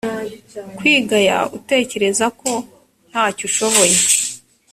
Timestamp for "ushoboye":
3.49-3.97